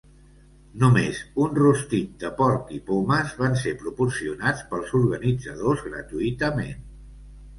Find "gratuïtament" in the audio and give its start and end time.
5.91-6.83